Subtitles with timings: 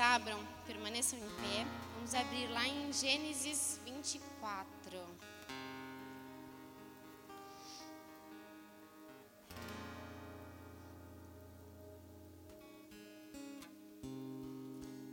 [0.00, 1.66] abram, permaneçam em pé.
[1.94, 4.98] Vamos abrir lá em Gênesis 24.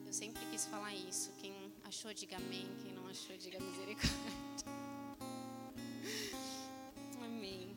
[0.05, 1.31] Eu sempre quis falar isso.
[1.37, 1.53] Quem
[1.83, 2.67] achou, diga amém.
[2.81, 4.07] Quem não achou, diga misericórdia.
[7.21, 7.75] Amém.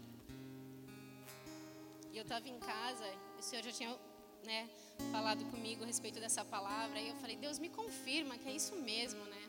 [2.12, 3.04] E eu estava em casa,
[3.38, 3.98] o Senhor já tinha
[4.44, 4.68] né,
[5.10, 7.00] falado comigo a respeito dessa palavra.
[7.00, 9.42] E eu falei, Deus me confirma que é isso mesmo, né?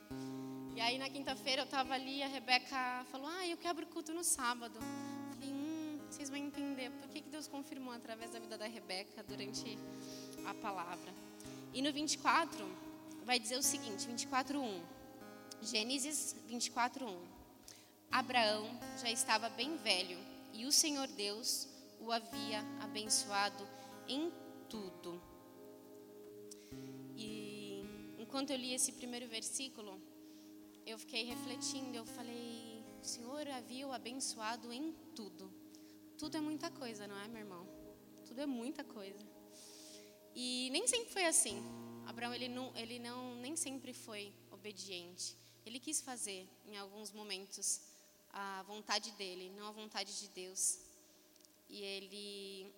[0.76, 4.14] E aí na quinta-feira eu estava ali a Rebeca falou, ah, eu quebro o culto
[4.14, 4.78] no sábado.
[4.78, 8.68] Eu falei, hum, vocês vão entender por que, que Deus confirmou através da vida da
[8.68, 9.78] Rebeca durante
[10.46, 11.14] a palavra.
[11.74, 12.66] E no 24
[13.26, 14.82] vai dizer o seguinte, 24:1.
[15.62, 17.16] Gênesis 24:1.
[18.12, 18.68] Abraão
[19.00, 20.18] já estava bem velho
[20.54, 21.68] e o Senhor Deus
[22.00, 23.66] o havia abençoado
[24.08, 24.32] em
[24.72, 25.22] tudo.
[27.18, 27.84] E
[28.18, 30.02] enquanto eu li esse primeiro versículo,
[30.86, 35.52] eu fiquei refletindo, eu falei, o Senhor havia o abençoado em tudo.
[36.18, 37.68] Tudo é muita coisa, não é, meu irmão?
[38.26, 39.20] Tudo é muita coisa.
[40.34, 41.58] E nem sempre foi assim.
[42.06, 45.36] Abraão, ele não, ele não, nem sempre foi obediente.
[45.66, 47.82] Ele quis fazer, em alguns momentos,
[48.32, 50.80] a vontade dele, não a vontade de Deus.
[51.70, 52.74] E ele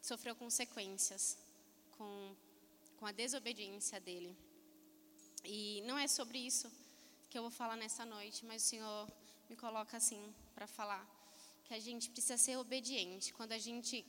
[0.00, 1.38] sofreu consequências
[1.96, 2.34] com,
[2.96, 4.36] com a desobediência dele.
[5.44, 6.70] E não é sobre isso
[7.28, 9.12] que eu vou falar nessa noite, mas o Senhor
[9.48, 11.06] me coloca assim para falar
[11.64, 13.32] que a gente precisa ser obediente.
[13.32, 14.04] Quando a gente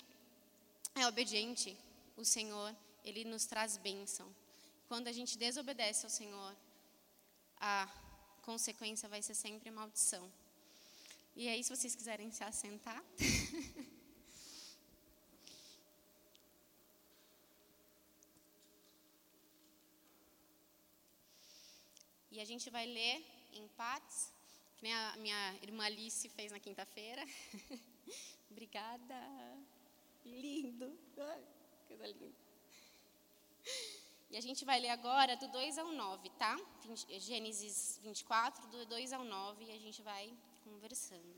[0.95, 1.77] é obediente,
[2.17, 4.27] o Senhor, ele nos traz bênção.
[4.87, 6.55] Quando a gente desobedece ao Senhor,
[7.57, 7.87] a
[8.41, 10.31] consequência vai ser sempre maldição.
[11.35, 13.01] E aí, se vocês quiserem se assentar.
[22.39, 24.31] a gente vai ler em partes,
[24.77, 27.23] que nem a minha irmã Alice fez na quinta-feira.
[28.49, 29.15] Obrigada.
[30.25, 30.97] Lindo.
[31.17, 31.43] Ai,
[31.87, 32.35] coisa linda.
[34.29, 36.57] E a gente vai ler agora do 2 ao 9, tá?
[37.19, 40.33] Gênesis 24, do 2 ao 9, e a gente vai
[40.63, 41.35] conversando.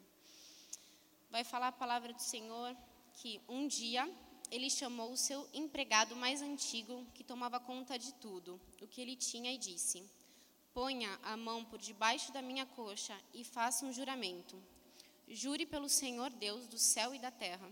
[1.31, 2.77] Vai falar a palavra do Senhor
[3.13, 4.07] que um dia
[4.51, 9.15] ele chamou o seu empregado mais antigo, que tomava conta de tudo, o que ele
[9.15, 10.07] tinha, e disse:
[10.73, 14.59] Ponha a mão por debaixo da minha coxa e faça um juramento.
[15.27, 17.69] Jure pelo Senhor Deus do céu e da terra,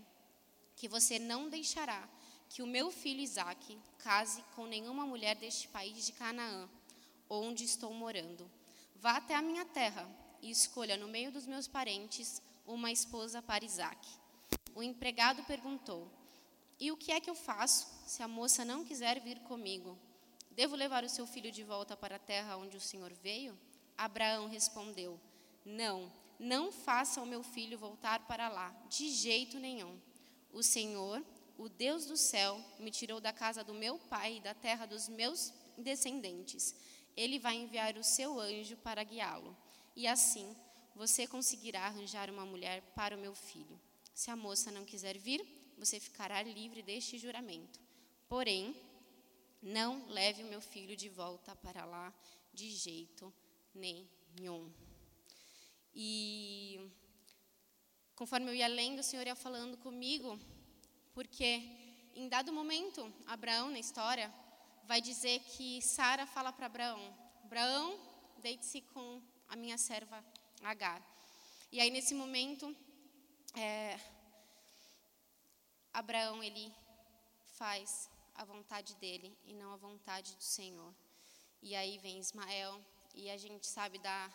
[0.76, 2.08] que você não deixará
[2.48, 6.68] que o meu filho Isaque case com nenhuma mulher deste país de Canaã,
[7.28, 8.48] onde estou morando.
[8.94, 10.08] Vá até a minha terra
[10.40, 14.10] e escolha no meio dos meus parentes uma esposa para Isaque.
[14.74, 16.08] O empregado perguntou:
[16.78, 19.98] E o que é que eu faço se a moça não quiser vir comigo?
[20.54, 23.58] Devo levar o seu filho de volta para a terra onde o Senhor veio?
[23.96, 25.18] Abraão respondeu:
[25.64, 29.98] Não, não faça o meu filho voltar para lá, de jeito nenhum.
[30.52, 31.24] O Senhor,
[31.56, 35.08] o Deus do céu me tirou da casa do meu pai e da terra dos
[35.08, 36.74] meus descendentes.
[37.16, 39.56] Ele vai enviar o seu anjo para guiá-lo.
[39.94, 40.56] E assim
[40.94, 43.80] você conseguirá arranjar uma mulher para o meu filho.
[44.14, 45.46] Se a moça não quiser vir,
[45.78, 47.80] você ficará livre deste juramento.
[48.28, 48.76] Porém,
[49.62, 52.12] não leve o meu filho de volta para lá
[52.52, 53.32] de jeito
[53.74, 54.72] nenhum.
[55.94, 56.90] E
[58.14, 60.38] conforme eu ia lendo, o Senhor ia falando comigo
[61.14, 61.62] porque
[62.14, 64.32] em dado momento, Abraão, na história,
[64.84, 67.00] vai dizer que Sara fala para Abraão:
[67.44, 67.98] Abraão,
[68.38, 70.24] deite-se com a minha serva
[70.62, 71.02] Agar.
[71.72, 72.76] E aí, nesse momento,
[73.54, 73.98] é,
[75.92, 76.72] Abraão ele
[77.54, 80.94] faz a vontade dele e não a vontade do Senhor.
[81.62, 82.80] E aí vem Ismael
[83.14, 84.30] e a gente sabe da,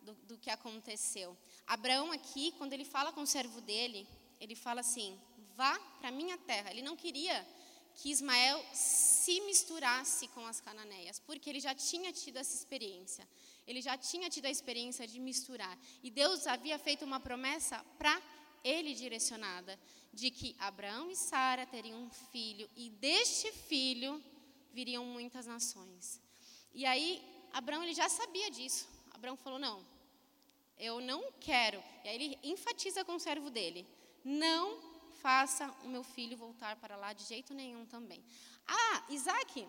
[0.00, 1.36] do, do que aconteceu.
[1.66, 4.06] Abraão aqui, quando ele fala com o servo dele,
[4.40, 5.18] ele fala assim:
[5.54, 6.70] vá para minha terra.
[6.70, 7.46] Ele não queria
[7.94, 13.28] que Ismael se misturasse com as cananeias, porque ele já tinha tido essa experiência.
[13.66, 15.76] Ele já tinha tido a experiência de misturar.
[16.02, 18.22] E Deus havia feito uma promessa para
[18.64, 19.78] ele direcionada,
[20.12, 24.22] de que Abraão e Sara teriam um filho, e deste filho
[24.72, 26.20] viriam muitas nações.
[26.72, 27.22] E aí,
[27.52, 28.88] Abraão ele já sabia disso.
[29.12, 29.84] Abraão falou: Não,
[30.78, 31.82] eu não quero.
[32.04, 33.86] E aí ele enfatiza com o servo dele:
[34.24, 34.80] Não
[35.20, 38.22] faça o meu filho voltar para lá de jeito nenhum também.
[38.66, 39.66] Ah, Isaac,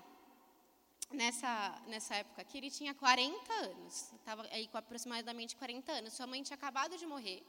[1.12, 6.14] nessa, nessa época aqui, ele tinha 40 anos, estava aí com aproximadamente 40 anos.
[6.14, 7.44] Sua mãe tinha acabado de morrer.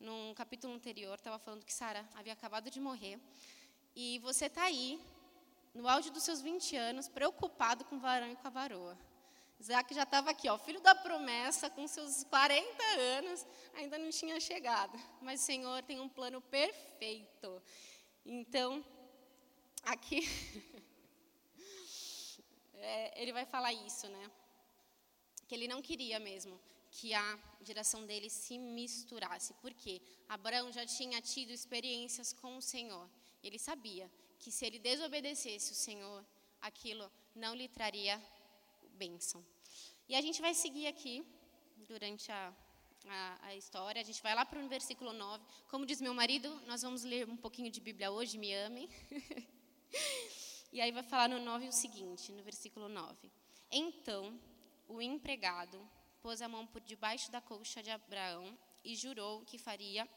[0.00, 3.18] Num capítulo anterior, estava falando que Sara havia acabado de morrer.
[3.96, 5.02] E você está aí,
[5.74, 8.96] no auge dos seus 20 anos, preocupado com o varão e com a varoa.
[9.58, 12.84] Isaac já estava aqui, ó, filho da promessa, com seus 40
[13.16, 14.96] anos, ainda não tinha chegado.
[15.20, 17.60] Mas o Senhor tem um plano perfeito.
[18.24, 18.84] Então,
[19.82, 20.20] aqui,
[22.74, 24.30] é, ele vai falar isso, né?
[25.48, 29.54] Que ele não queria mesmo que a geração dele se misturasse.
[29.54, 30.00] Por quê?
[30.28, 33.08] Abraão já tinha tido experiências com o Senhor.
[33.42, 36.24] Ele sabia que se ele desobedecesse o Senhor,
[36.60, 38.20] aquilo não lhe traria
[38.94, 39.44] bênção.
[40.08, 41.24] E a gente vai seguir aqui
[41.86, 42.54] durante a,
[43.06, 44.00] a, a história.
[44.00, 45.44] A gente vai lá para o versículo 9.
[45.68, 48.88] Como diz meu marido, nós vamos ler um pouquinho de Bíblia hoje, me amem.
[50.72, 53.30] e aí vai falar no 9 o seguinte, no versículo 9.
[53.70, 54.38] Então,
[54.88, 55.78] o empregado
[56.22, 60.08] pôs a mão por debaixo da colcha de Abraão e jurou que faria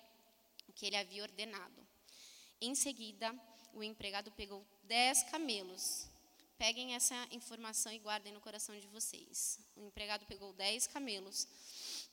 [0.67, 1.87] o que ele havia ordenado.
[2.59, 3.33] Em seguida,
[3.73, 6.11] o empregado pegou dez camelos
[6.61, 9.59] Peguem essa informação e guardem no coração de vocês.
[9.75, 11.47] O empregado pegou dez camelos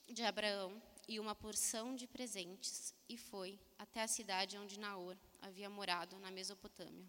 [0.07, 5.69] de Abraão e uma porção de presentes e foi até a cidade onde Naor havia
[5.69, 7.07] morado, na Mesopotâmia.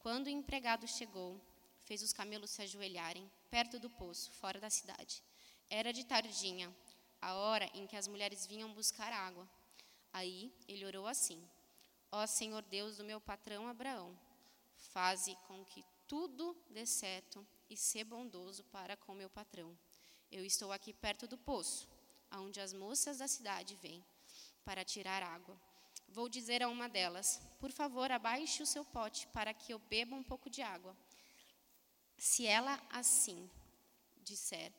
[0.00, 1.40] Quando o empregado chegou,
[1.84, 5.22] fez os camelos se ajoelharem perto do poço, fora da cidade.
[5.70, 6.74] Era de tardinha,
[7.20, 9.48] a hora em que as mulheres vinham buscar água.
[10.12, 11.42] Aí ele orou assim:
[12.12, 14.16] Ó Senhor Deus do meu patrão Abraão,
[14.76, 19.76] faze com que tudo dê certo e ser bondoso para com meu patrão.
[20.30, 21.88] Eu estou aqui perto do poço,
[22.32, 24.04] onde as moças da cidade vêm
[24.64, 25.58] para tirar água.
[26.08, 30.14] Vou dizer a uma delas: Por favor, abaixe o seu pote para que eu beba
[30.14, 30.96] um pouco de água.
[32.16, 33.50] Se ela assim
[34.22, 34.72] disser: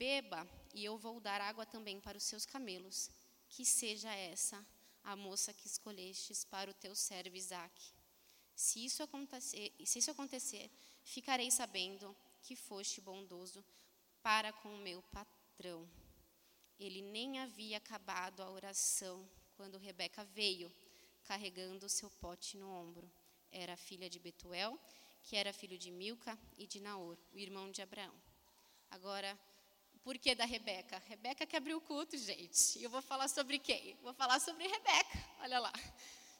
[0.00, 3.10] Beba, e eu vou dar água também para os seus camelos,
[3.50, 4.66] que seja essa
[5.04, 7.92] a moça que escolhestes para o teu servo Isaque.
[8.56, 10.70] Se isso acontecer, se isso acontecer
[11.02, 13.62] ficarei sabendo que foste bondoso
[14.22, 15.86] para com o meu patrão.
[16.78, 20.72] Ele nem havia acabado a oração quando Rebeca veio,
[21.24, 23.12] carregando seu pote no ombro.
[23.52, 24.80] Era filha de Betuel,
[25.22, 28.14] que era filho de Milca e de Naor, o irmão de Abraão.
[28.90, 29.38] Agora,
[30.02, 31.02] por que da Rebeca?
[31.06, 32.78] Rebeca que abriu o culto, gente.
[32.78, 33.96] E eu vou falar sobre quem?
[34.02, 35.24] Vou falar sobre Rebeca.
[35.40, 35.72] Olha lá.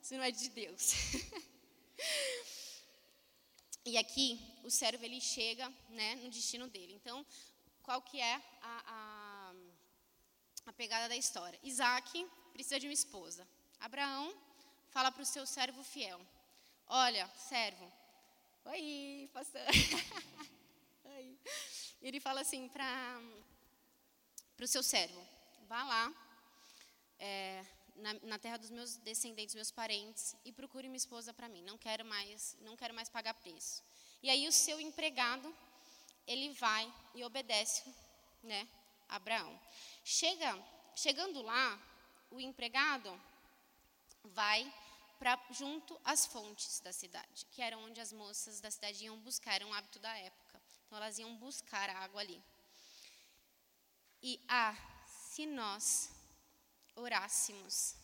[0.03, 0.93] Isso não é de Deus.
[3.85, 6.95] e aqui, o servo ele chega né, no destino dele.
[6.95, 7.25] Então,
[7.83, 9.55] qual que é a, a,
[10.67, 11.61] a pegada da história?
[11.63, 13.47] Isaac precisa de uma esposa.
[13.79, 14.35] Abraão
[14.91, 16.21] fala para o seu servo fiel:
[16.87, 17.93] Olha, servo,
[18.65, 19.63] oi, pastor.
[21.05, 21.39] oi.
[22.01, 23.21] Ele fala assim para
[24.65, 25.27] o seu servo:
[25.69, 26.15] vá lá
[27.19, 27.65] é,
[27.97, 31.63] na, na, terra dos meus descendentes, meus parentes, e procure uma esposa para mim.
[31.63, 33.83] Não quero mais, não quero mais pagar preço.
[34.23, 35.55] E aí o seu empregado
[36.27, 37.83] ele vai e obedece,
[38.43, 38.69] né,
[39.09, 39.59] Abraão.
[40.05, 40.59] Chega,
[40.95, 41.81] chegando lá,
[42.31, 43.21] o empregado
[44.25, 44.73] vai
[45.19, 49.55] para junto às fontes da cidade, que eram onde as moças da cidade iam buscar,
[49.55, 50.61] era um hábito da época.
[50.87, 52.43] Então elas iam buscar água ali.
[54.23, 56.11] E ah, se nós
[56.95, 57.97] orássemos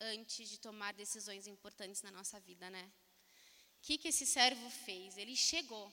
[0.00, 2.92] antes de tomar decisões importantes na nossa vida, né?
[3.78, 5.16] O que, que esse servo fez?
[5.16, 5.90] Ele chegou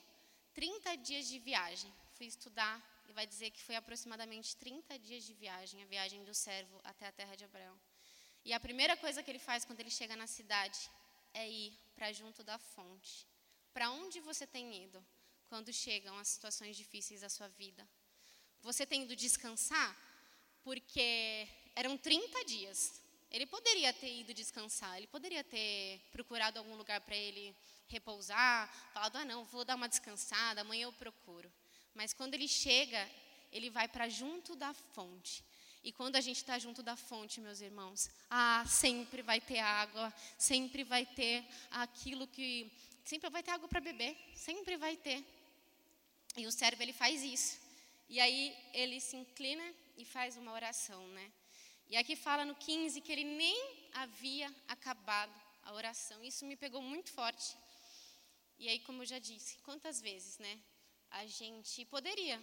[0.52, 1.92] 30 dias de viagem.
[2.14, 2.76] Fui estudar
[3.08, 7.06] e vai dizer que foi aproximadamente 30 dias de viagem, a viagem do servo até
[7.06, 7.78] a terra de Abraão.
[8.44, 10.90] E a primeira coisa que ele faz quando ele chega na cidade
[11.32, 13.26] é ir para junto da fonte.
[13.72, 15.04] Para onde você tem ido
[15.48, 17.88] quando chegam as situações difíceis da sua vida?
[18.64, 19.94] Você tem ido descansar?
[20.62, 22.94] Porque eram 30 dias.
[23.30, 27.54] Ele poderia ter ido descansar, ele poderia ter procurado algum lugar para ele
[27.88, 31.52] repousar, falado: ah, não, vou dar uma descansada, amanhã eu procuro.
[31.94, 33.06] Mas quando ele chega,
[33.52, 35.44] ele vai para junto da fonte.
[35.82, 40.10] E quando a gente está junto da fonte, meus irmãos, ah, sempre vai ter água,
[40.38, 42.72] sempre vai ter aquilo que.
[43.04, 45.22] Sempre vai ter água para beber, sempre vai ter.
[46.34, 47.63] E o servo, ele faz isso.
[48.08, 51.32] E aí ele se inclina e faz uma oração, né?
[51.88, 56.24] E aqui fala no 15 que ele nem havia acabado a oração.
[56.24, 57.56] Isso me pegou muito forte.
[58.58, 60.58] E aí, como eu já disse, quantas vezes, né?
[61.10, 62.42] A gente poderia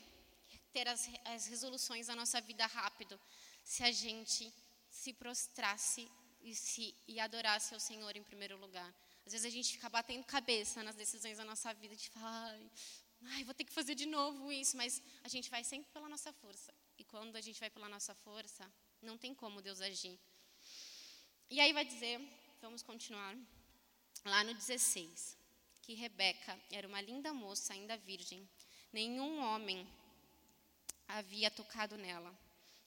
[0.71, 3.19] ter as, as resoluções da nossa vida rápido
[3.63, 4.51] se a gente
[4.89, 6.09] se prostrasse
[6.41, 8.93] e, se, e adorasse ao Senhor em primeiro lugar.
[9.25, 12.57] Às vezes a gente fica batendo cabeça nas decisões da nossa vida, de falar,
[13.25, 16.31] ai, vou ter que fazer de novo isso, mas a gente vai sempre pela nossa
[16.33, 16.73] força.
[16.97, 20.19] E quando a gente vai pela nossa força, não tem como Deus agir.
[21.49, 22.19] E aí vai dizer,
[22.61, 23.35] vamos continuar,
[24.25, 25.37] lá no 16,
[25.81, 28.47] que Rebeca era uma linda moça, ainda virgem.
[28.93, 29.87] Nenhum homem
[31.07, 32.37] havia tocado nela.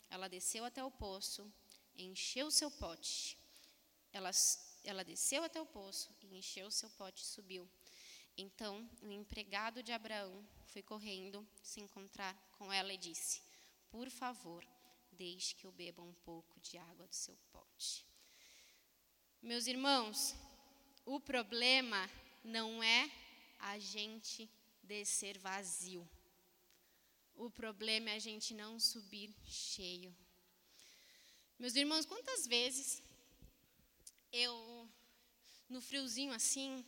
[0.09, 1.51] Ela desceu até o poço,
[1.97, 3.37] encheu seu pote.
[4.13, 4.31] Ela,
[4.85, 7.69] ela desceu até o poço encheu seu pote e subiu.
[8.37, 13.41] Então o empregado de Abraão foi correndo se encontrar com ela e disse:
[13.91, 14.67] Por favor,
[15.13, 18.05] deixe que eu beba um pouco de água do seu pote.
[19.41, 20.35] Meus irmãos,
[21.05, 22.11] o problema
[22.43, 23.11] não é
[23.59, 24.51] a gente
[24.83, 26.09] descer vazio.
[27.37, 30.15] O problema é a gente não subir cheio.
[31.59, 33.03] Meus irmãos, quantas vezes
[34.33, 34.89] eu,
[35.69, 36.85] no friozinho assim,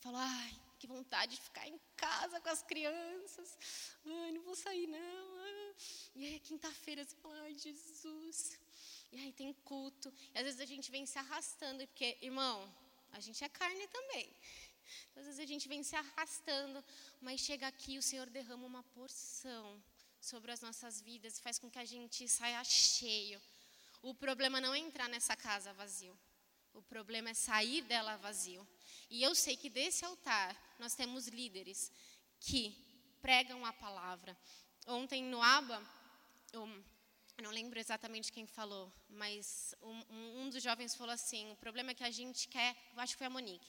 [0.00, 3.56] falo, ai, que vontade de ficar em casa com as crianças.
[4.04, 5.74] Ai, não vou sair não.
[6.14, 8.58] E aí, quinta-feira, você fala, ai, Jesus.
[9.10, 10.12] E aí tem culto.
[10.34, 12.56] E às vezes a gente vem se arrastando, porque, irmão,
[13.12, 14.26] a gente é carne também.
[15.10, 16.84] Então, às vezes a gente vem se arrastando,
[17.20, 19.82] mas chega aqui o Senhor derrama uma porção
[20.20, 23.40] sobre as nossas vidas e faz com que a gente saia cheio.
[24.02, 26.14] O problema não é entrar nessa casa vazio.
[26.74, 28.66] O problema é sair dela vazio.
[29.08, 31.90] E eu sei que desse altar nós temos líderes
[32.38, 32.76] que
[33.22, 34.36] pregam a palavra,
[34.86, 35.82] Ontem no ABA,
[36.52, 36.68] eu
[37.42, 41.94] não lembro exatamente quem falou, mas um, um, dos jovens falou assim: o problema é
[41.94, 43.66] que a gente quer, eu acho que foi a Monique,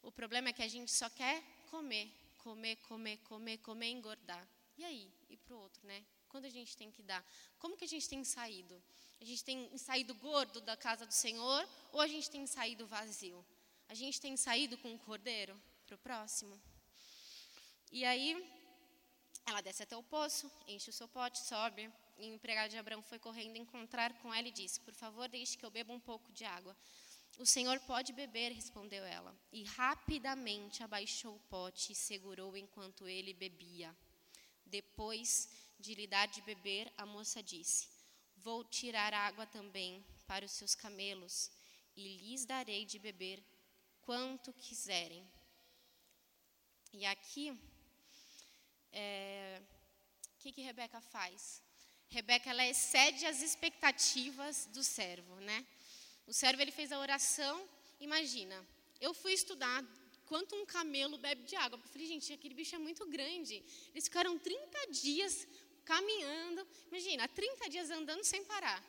[0.00, 4.48] o problema é que a gente só quer comer, comer, comer, comer, comer, engordar.
[4.78, 5.12] E aí?
[5.28, 6.02] E para o outro, né?
[6.26, 7.22] Quando a gente tem que dar?
[7.58, 8.82] Como que a gente tem saído?
[9.20, 13.44] A gente tem saído gordo da casa do Senhor ou a gente tem saído vazio?
[13.86, 16.58] A gente tem saído com o cordeiro para o próximo?
[17.92, 18.30] E aí,
[19.44, 21.92] ela desce até o poço, enche o seu pote, sobe.
[22.18, 25.58] E o empregado de Abraão foi correndo encontrar com ela e disse: Por favor, deixe
[25.58, 26.74] que eu beba um pouco de água.
[27.38, 29.36] O senhor pode beber, respondeu ela.
[29.52, 33.94] E rapidamente abaixou o pote e segurou enquanto ele bebia.
[34.64, 37.99] Depois de lhe dar de beber, a moça disse:
[38.42, 41.50] Vou tirar água também para os seus camelos,
[41.96, 43.42] e lhes darei de beber
[44.02, 45.26] quanto quiserem.
[46.92, 47.58] E aqui,
[48.92, 49.60] é,
[50.34, 51.62] o que, que Rebeca faz?
[52.08, 55.66] Rebeca ela excede as expectativas do servo, né?
[56.26, 57.68] O servo ele fez a oração.
[58.00, 58.66] Imagina,
[59.00, 59.84] eu fui estudar
[60.26, 61.78] quanto um camelo bebe de água.
[61.78, 63.62] Eu falei, gente, aquele bicho é muito grande.
[63.92, 65.46] Eles ficaram 30 dias
[65.90, 66.66] caminhando.
[66.86, 68.80] Imagina, 30 dias andando sem parar.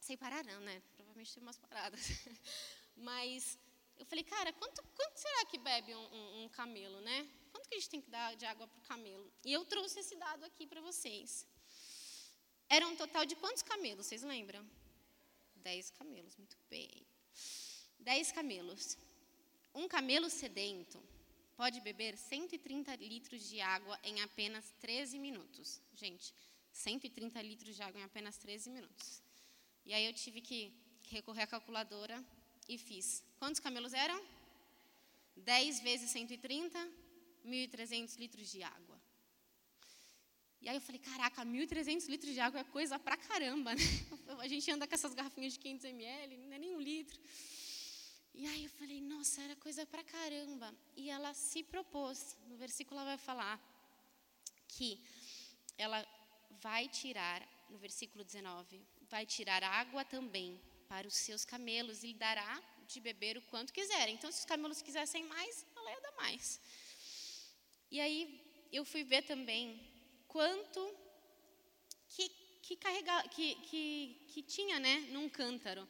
[0.00, 0.82] Sem parar não, né?
[0.96, 2.00] Provavelmente tem umas paradas.
[2.96, 3.58] Mas
[3.98, 7.28] eu falei, cara, quanto, quanto será que bebe um, um, um camelo, né?
[7.52, 9.30] Quanto que a gente tem que dar de água para o camelo?
[9.44, 11.46] E eu trouxe esse dado aqui para vocês.
[12.70, 14.64] Era um total de quantos camelos, vocês lembram?
[15.56, 17.06] Dez camelos, muito bem.
[17.98, 18.96] Dez camelos.
[19.74, 21.02] Um camelo sedento
[21.60, 25.80] pode beber 130 litros de água em apenas 13 minutos.
[25.92, 26.32] Gente,
[26.72, 29.20] 130 litros de água em apenas 13 minutos.
[29.84, 30.72] E aí eu tive que
[31.08, 32.24] recorrer à calculadora
[32.68, 33.24] e fiz.
[33.40, 34.18] Quantos camelos eram?
[35.36, 36.78] 10 vezes 130,
[37.44, 38.96] 1.300 litros de água.
[40.60, 43.82] E aí eu falei, caraca, 1.300 litros de água é coisa pra caramba, né?
[44.38, 47.20] A gente anda com essas garrafinhas de 500 ml, não é nem um litro.
[48.40, 50.72] E aí eu falei, nossa, era coisa pra caramba.
[50.96, 53.56] E ela se propôs, no versículo ela vai falar
[54.68, 55.02] que
[55.76, 56.06] ela
[56.60, 62.62] vai tirar, no versículo 19, vai tirar água também para os seus camelos e dará
[62.86, 64.14] de beber o quanto quiserem.
[64.14, 66.60] Então, se os camelos quisessem mais, ela ia dar mais.
[67.90, 68.20] E aí
[68.70, 69.64] eu fui ver também
[70.28, 70.80] quanto
[72.06, 72.28] que,
[72.62, 75.88] que, carrega, que, que, que tinha né, num cântaro.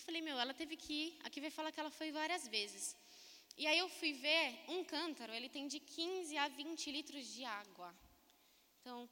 [0.00, 1.18] Eu falei, meu, ela teve que ir.
[1.24, 2.96] Aqui vai falar que ela foi várias vezes.
[3.56, 7.44] E aí eu fui ver, um cântaro, ele tem de 15 a 20 litros de
[7.44, 7.94] água.
[8.80, 9.06] Então,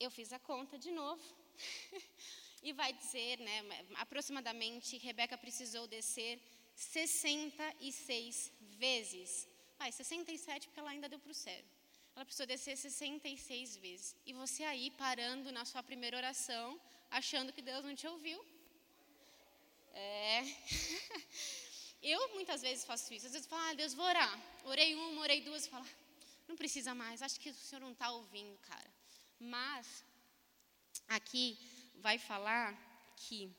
[0.00, 1.22] eu fiz a conta de novo.
[2.62, 3.56] e vai dizer, né,
[3.96, 6.40] aproximadamente, Rebeca precisou descer
[6.74, 8.50] 66
[8.84, 9.46] vezes.
[9.78, 11.62] Ah, 67 porque ela ainda deu para o céu.
[12.16, 14.16] Ela precisou descer 66 vezes.
[14.24, 18.42] E você aí parando na sua primeira oração, achando que Deus não te ouviu.
[19.92, 20.42] É.
[22.02, 23.26] Eu muitas vezes faço isso.
[23.26, 24.40] Às vezes eu falo, ah, Deus, vou orar.
[24.64, 25.86] Orei uma, orei duas, falo,
[26.48, 28.92] não precisa mais, acho que o Senhor não está ouvindo, cara.
[29.38, 30.04] Mas,
[31.06, 31.56] aqui
[31.94, 32.76] vai falar
[33.16, 33.54] que,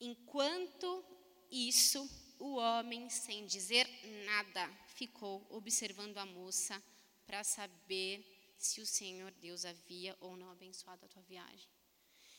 [0.00, 1.04] enquanto
[1.48, 3.86] isso, o homem, sem dizer
[4.24, 6.82] nada, ficou observando a moça
[7.24, 11.68] para saber se o Senhor Deus havia ou não abençoado a tua viagem.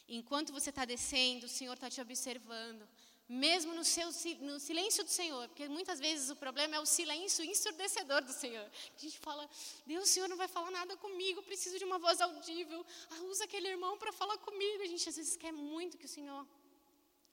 [0.07, 2.87] Enquanto você está descendo, o Senhor está te observando,
[3.27, 4.07] mesmo no, seu,
[4.41, 8.69] no silêncio do Senhor, porque muitas vezes o problema é o silêncio ensurdecedor do Senhor.
[8.95, 9.49] A gente fala,
[9.85, 12.85] Deus, o Senhor não vai falar nada comigo, preciso de uma voz audível.
[13.09, 14.83] Ah, usa aquele irmão para falar comigo.
[14.83, 16.45] A gente às vezes quer muito que o Senhor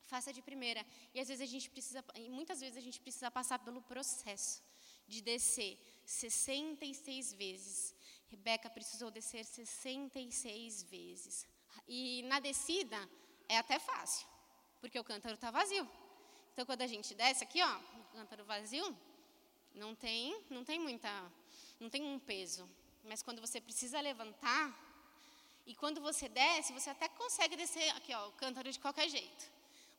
[0.02, 0.86] faça de primeira.
[1.12, 4.62] E às vezes a gente precisa, muitas vezes a gente precisa passar pelo processo
[5.06, 7.94] de descer 66 vezes.
[8.28, 11.46] Rebeca precisou descer 66 vezes.
[11.88, 13.08] E na descida
[13.48, 14.26] é até fácil,
[14.80, 15.88] porque o cântaro está vazio.
[16.52, 18.96] Então, quando a gente desce aqui, ó, o cântaro vazio,
[19.74, 21.10] não tem, não tem muita,
[21.78, 22.68] não tem um peso.
[23.04, 24.76] Mas quando você precisa levantar,
[25.66, 29.50] e quando você desce, você até consegue descer aqui, ó, o cântaro de qualquer jeito.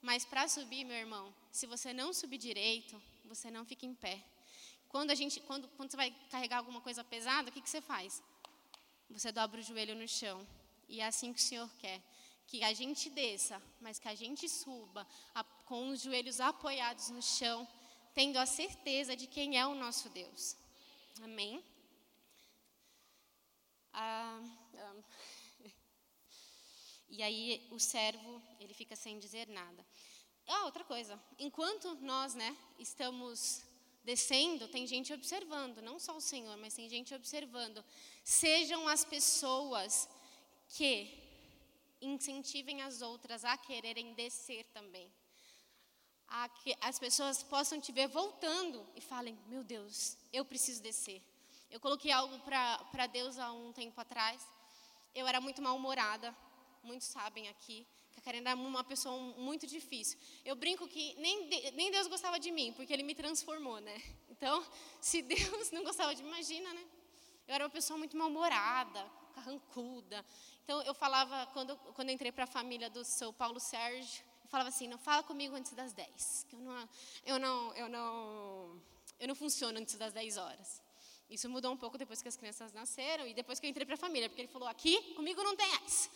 [0.02, 4.24] Mas para subir, meu irmão, se você não subir direito, você não fica em pé.
[4.90, 7.82] Quando a gente, quando, quando você vai carregar alguma coisa pesada, o que, que você
[7.82, 8.22] faz?
[9.10, 10.46] Você dobra o joelho no chão
[10.92, 12.00] e é assim que o Senhor quer.
[12.46, 17.22] Que a gente desça, mas que a gente suba a, com os joelhos apoiados no
[17.22, 17.66] chão,
[18.14, 20.58] tendo a certeza de quem é o nosso Deus.
[21.22, 21.64] Amém?
[23.94, 24.42] Ah,
[24.76, 24.96] ah.
[27.10, 29.86] E aí o servo, ele fica sem dizer nada.
[30.46, 31.18] Ah, outra coisa.
[31.40, 33.62] Enquanto nós, né, estamos
[34.04, 37.84] descendo, tem gente observando, não só o Senhor, mas tem gente observando.
[38.26, 40.10] Sejam as pessoas
[40.74, 41.22] que
[42.02, 45.12] incentivem as outras a quererem descer também.
[46.28, 51.22] A que as pessoas possam te ver voltando e falem: Meu Deus, eu preciso descer.
[51.70, 54.42] Eu coloquei algo para Deus há um tempo atrás.
[55.14, 56.36] Eu era muito mal-humorada,
[56.84, 57.86] muitos sabem aqui.
[58.14, 60.20] Que a Karen era uma pessoa muito difícil.
[60.44, 64.02] Eu brinco que nem, nem Deus gostava de mim, porque Ele me transformou, né?
[64.30, 64.66] Então,
[65.00, 66.86] se Deus não gostava de mim, imagina, né?
[67.48, 70.24] Eu era uma pessoa muito mal-humorada, carrancuda.
[70.64, 74.50] Então eu falava, quando, quando eu entrei para a família do seu Paulo Sérgio, eu
[74.50, 76.90] falava assim, não fala comigo antes das 10, que eu não,
[77.26, 78.82] eu não, eu não,
[79.20, 80.82] eu não funciono antes das 10 horas.
[81.30, 83.96] Isso mudou um pouco depois que as crianças nasceram e depois que eu entrei para
[83.96, 86.10] a família, porque ele falou: aqui, comigo não tem essa.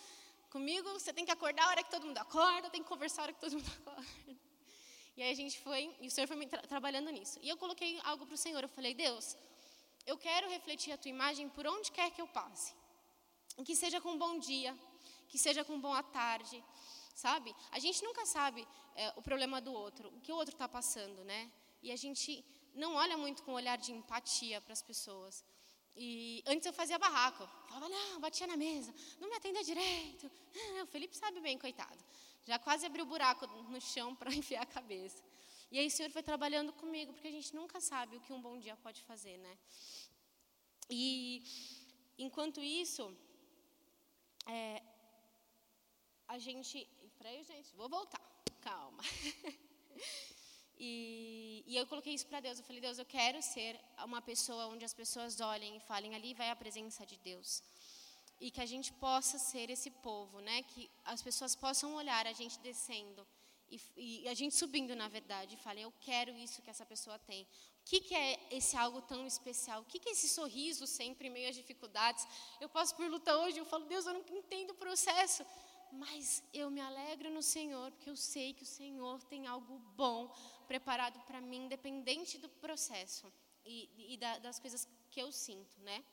[0.50, 3.24] Comigo você tem que acordar a hora que todo mundo acorda, tem que conversar a
[3.24, 4.06] hora que todo mundo acorda.
[5.16, 7.40] E aí a gente foi, e o Senhor foi tra trabalhando nisso.
[7.42, 8.62] E eu coloquei algo para o Senhor.
[8.62, 9.38] Eu falei: Deus,
[10.06, 12.74] eu quero refletir a tua imagem por onde quer que eu passe.
[13.64, 14.78] Que seja com um bom dia,
[15.28, 16.64] que seja com boa tarde,
[17.16, 17.56] sabe?
[17.72, 21.24] A gente nunca sabe é, o problema do outro, o que o outro está passando,
[21.24, 21.52] né?
[21.82, 25.44] E a gente não olha muito com um olhar de empatia para as pessoas.
[25.96, 30.30] E antes eu fazia barraco, falava, não, batia na mesa, não me atenda direito.
[30.78, 32.04] Ah, o Felipe sabe bem, coitado.
[32.46, 35.24] Já quase abriu buraco no chão para enfiar a cabeça.
[35.72, 38.42] E aí o Senhor foi trabalhando comigo, porque a gente nunca sabe o que um
[38.42, 39.58] bom dia pode fazer, né?
[40.90, 41.44] E
[42.18, 43.16] enquanto isso,
[44.46, 44.82] é,
[46.28, 46.88] a gente.
[47.18, 48.22] Peraí, gente, vou voltar.
[48.62, 49.04] Calma.
[50.78, 52.60] E, e, eu coloquei isso para Deus.
[52.60, 56.34] Eu falei, Deus, eu quero ser uma pessoa onde as pessoas olhem e falem, ali
[56.34, 57.64] vai a presença de Deus.
[58.42, 60.64] E que a gente possa ser esse povo, né?
[60.64, 63.26] Que as pessoas possam olhar a gente descendo
[63.70, 67.44] e, e a gente subindo, na verdade, falem, eu quero isso que essa pessoa tem.
[67.44, 67.48] O
[67.86, 69.82] que, que é esse algo tão especial?
[69.82, 72.28] O que, que é esse sorriso sempre em meio às dificuldades?
[72.60, 75.46] Eu passo por luta hoje, eu falo, Deus, eu não entendo o processo
[75.92, 80.34] mas eu me alegro no Senhor, porque eu sei que o Senhor tem algo bom
[80.68, 83.32] preparado para mim, independente do processo
[83.66, 86.04] e, e da, das coisas que eu sinto, né?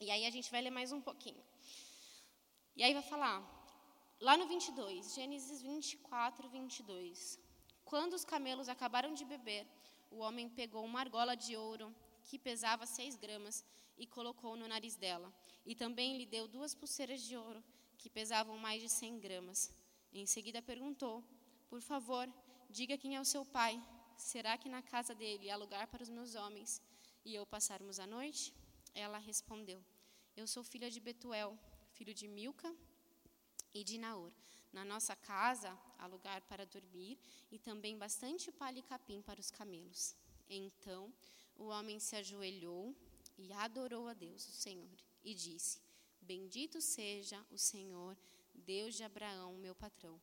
[0.00, 1.42] E aí a gente vai ler mais um pouquinho.
[2.74, 3.40] E aí vai falar,
[4.22, 7.40] lá no 22, Gênesis 24, 22.
[7.84, 9.66] Quando os camelos acabaram de beber,
[10.12, 11.92] o homem pegou uma argola de ouro
[12.26, 13.64] que pesava seis gramas
[13.98, 15.28] e colocou no nariz dela.
[15.66, 17.64] E também lhe deu duas pulseiras de ouro
[17.98, 19.72] que pesavam mais de 100 gramas.
[20.12, 21.24] Em seguida perguntou:
[21.68, 22.32] Por favor,
[22.70, 23.74] diga quem é o seu pai.
[24.16, 26.80] Será que na casa dele há lugar para os meus homens
[27.24, 28.54] e eu passarmos a noite?
[28.94, 29.84] Ela respondeu:
[30.36, 31.58] Eu sou filha de Betuel,
[31.90, 32.72] filho de Milca
[33.74, 34.32] e de Naor.
[34.72, 37.18] Na nossa casa há lugar para dormir
[37.50, 40.14] e também bastante palha e capim para os camelos.
[40.48, 41.12] Então
[41.56, 42.94] o homem se ajoelhou
[43.38, 45.80] e adorou a Deus, o Senhor, e disse:
[46.20, 48.16] Bendito seja o Senhor,
[48.54, 50.20] Deus de Abraão, meu patrão,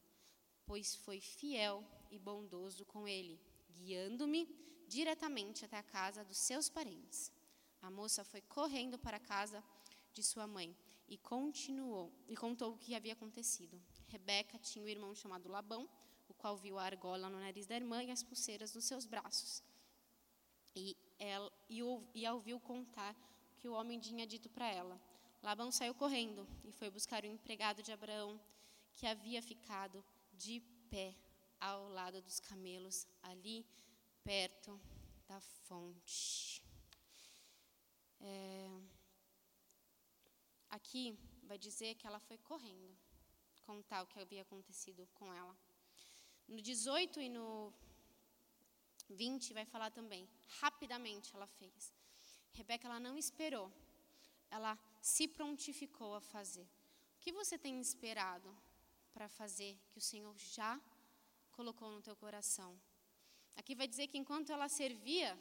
[0.65, 3.39] pois foi fiel e bondoso com ele,
[3.71, 4.47] guiando-me
[4.87, 7.31] diretamente até a casa dos seus parentes.
[7.81, 9.63] A moça foi correndo para a casa
[10.11, 10.75] de sua mãe
[11.09, 13.81] e continuou e contou o que havia acontecido.
[14.07, 15.89] Rebeca tinha um irmão chamado Labão,
[16.27, 19.63] o qual viu a argola no nariz da irmã e as pulseiras nos seus braços.
[20.75, 21.81] E, ela, e,
[22.13, 23.15] e a ouviu contar
[23.51, 25.01] o que o homem tinha dito para ela.
[25.41, 28.39] Labão saiu correndo e foi buscar o empregado de Abraão,
[28.93, 31.15] que havia ficado de pé
[31.59, 33.65] ao lado dos camelos, ali
[34.23, 34.79] perto
[35.27, 36.61] da fonte.
[38.21, 38.69] É,
[40.79, 41.05] aqui
[41.49, 42.95] vai dizer que ela foi correndo
[43.69, 45.55] contar o que havia acontecido com ela.
[46.47, 47.71] No 18 e no
[49.09, 50.23] 20 vai falar também.
[50.61, 51.93] Rapidamente ela fez.
[52.59, 53.67] Rebeca ela não esperou.
[54.49, 54.73] Ela
[55.13, 56.67] se prontificou a fazer?
[57.15, 58.49] O que você tem esperado
[59.13, 60.71] para fazer que o Senhor já
[61.51, 62.71] colocou no teu coração?
[63.55, 65.37] Aqui vai dizer que enquanto ela servia,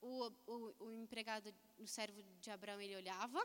[0.00, 3.40] o, o, o empregado, o servo de Abraão, ele olhava,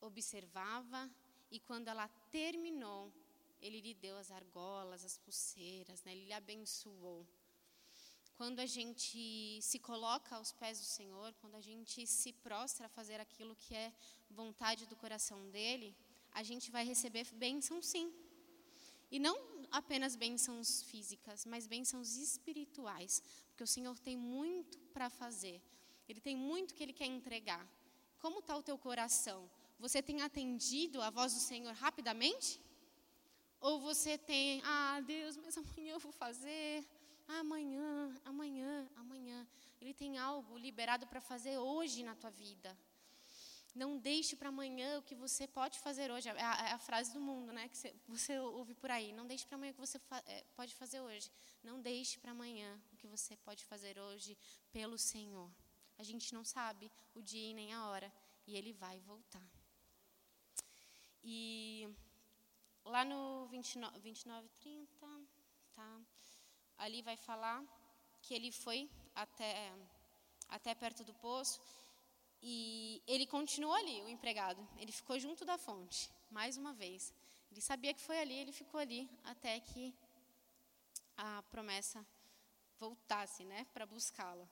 [0.00, 1.10] observava,
[1.50, 3.12] e quando ela terminou,
[3.60, 6.12] ele lhe deu as argolas, as pulseiras, né?
[6.12, 7.26] ele lhe abençoou.
[8.36, 12.88] Quando a gente se coloca aos pés do Senhor, quando a gente se prostra a
[12.88, 13.92] fazer aquilo que é
[14.30, 15.96] vontade do coração dele,
[16.32, 18.12] a gente vai receber bênçãos sim.
[19.10, 19.36] E não
[19.70, 25.60] apenas bênçãos físicas, mas bênçãos espirituais, porque o Senhor tem muito para fazer.
[26.08, 27.66] Ele tem muito que ele quer entregar.
[28.18, 29.48] Como está o teu coração?
[29.78, 32.60] Você tem atendido a voz do Senhor rapidamente?
[33.60, 36.84] Ou você tem, ah, Deus, mas amanhã eu vou fazer,
[37.26, 39.46] amanhã, amanhã, amanhã.
[39.80, 42.76] Ele tem algo liberado para fazer hoje na tua vida.
[43.74, 46.28] Não deixe para amanhã o que você pode fazer hoje.
[46.28, 47.68] É a, é a frase do mundo, né?
[47.68, 47.76] Que
[48.08, 49.12] você, ouve por aí.
[49.12, 51.30] Não deixe para amanhã o que você fa, é, pode fazer hoje.
[51.62, 54.36] Não deixe para amanhã o que você pode fazer hoje
[54.72, 55.50] pelo Senhor.
[55.98, 58.12] A gente não sabe o dia e nem a hora.
[58.46, 59.46] E Ele vai voltar.
[61.22, 61.88] E
[62.84, 64.88] lá no 29, 29 30,
[65.74, 66.00] tá?
[66.78, 67.62] ali vai falar
[68.22, 69.72] que ele foi até,
[70.48, 71.60] até perto do poço
[72.42, 74.66] e ele continuou ali, o empregado.
[74.78, 77.12] Ele ficou junto da fonte, mais uma vez.
[77.50, 79.94] Ele sabia que foi ali, ele ficou ali até que
[81.16, 82.06] a promessa
[82.78, 84.48] voltasse, né, para buscá-la.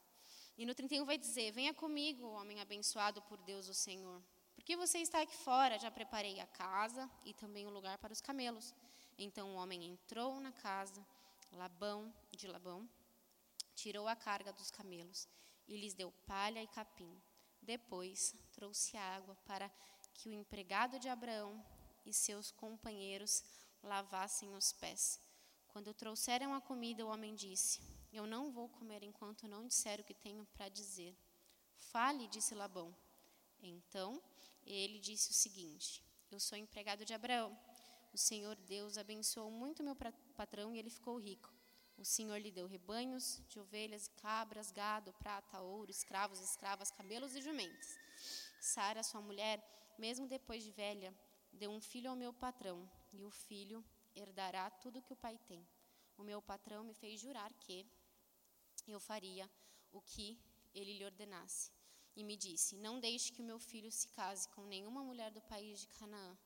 [0.58, 4.22] E no 31 vai dizer: Venha comigo, homem abençoado por Deus, o Senhor.
[4.54, 8.12] Porque você está aqui fora, já preparei a casa e também o um lugar para
[8.12, 8.74] os camelos.
[9.18, 11.06] Então o homem entrou na casa
[11.52, 12.88] Labão, de Labão,
[13.74, 15.28] tirou a carga dos camelos
[15.68, 17.14] e lhes deu palha e capim.
[17.66, 19.68] Depois trouxe água para
[20.14, 21.60] que o empregado de Abraão
[22.06, 23.42] e seus companheiros
[23.82, 25.20] lavassem os pés.
[25.66, 27.80] Quando trouxeram a comida, o homem disse:
[28.12, 31.12] Eu não vou comer enquanto não disser o que tenho para dizer.
[31.90, 32.94] Fale, disse Labão.
[33.60, 34.22] Então
[34.64, 36.00] ele disse o seguinte:
[36.30, 37.58] Eu sou empregado de Abraão.
[38.14, 39.96] O Senhor Deus abençoou muito meu
[40.36, 41.52] patrão e ele ficou rico.
[41.98, 47.40] O Senhor lhe deu rebanhos de ovelhas, cabras, gado, prata, ouro, escravos, escravas, camelos e
[47.40, 47.88] jumentos.
[48.60, 49.58] Sara, sua mulher,
[49.98, 51.14] mesmo depois de velha,
[51.52, 55.66] deu um filho ao meu patrão, e o filho herdará tudo que o pai tem.
[56.18, 57.86] O meu patrão me fez jurar que
[58.86, 59.50] eu faria
[59.92, 60.38] o que
[60.74, 61.70] ele lhe ordenasse.
[62.14, 65.40] E me disse: Não deixe que o meu filho se case com nenhuma mulher do
[65.42, 66.36] país de Canaã,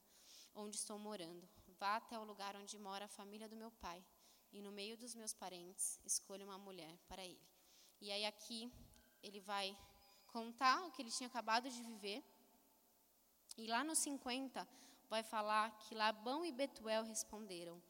[0.55, 1.49] onde estou morando.
[1.79, 4.05] Vá até o lugar onde mora a família do meu pai,
[4.53, 7.41] e no meio dos meus parentes, escolha uma mulher para ele.
[8.01, 8.73] E aí aqui
[9.23, 9.77] ele vai
[10.27, 12.23] contar o que ele tinha acabado de viver.
[13.57, 14.67] E lá no 50
[15.09, 17.83] vai falar que Labão e Betuel responderam: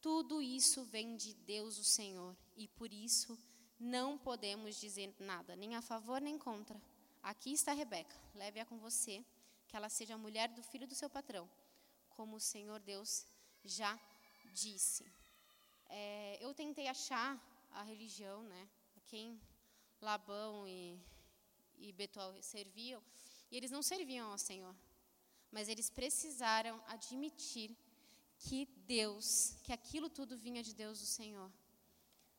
[0.00, 3.38] Tudo isso vem de Deus, o Senhor, e por isso
[3.78, 6.80] não podemos dizer nada, nem a favor nem contra.
[7.22, 9.24] Aqui está Rebeca, leve-a com você,
[9.66, 11.48] que ela seja a mulher do filho do seu patrão,
[12.10, 13.26] como o Senhor Deus
[13.64, 13.98] já
[14.52, 15.04] disse.
[15.88, 17.40] É, eu tentei achar
[17.72, 19.40] a religião, né, a quem
[20.00, 20.98] Labão e,
[21.76, 23.02] e Betuel serviam,
[23.50, 24.74] e eles não serviam ao Senhor,
[25.50, 27.76] mas eles precisaram admitir
[28.38, 31.50] que Deus, que aquilo tudo vinha de Deus, o Senhor.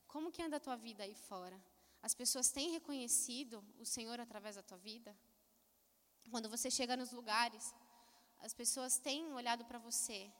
[0.08, 1.60] Como que anda a tua vida aí fora?
[2.02, 5.18] As pessoas têm reconhecido o Senhor através da tua vida?
[6.30, 7.74] Quando você chega nos lugares,
[8.40, 10.32] as pessoas têm olhado para você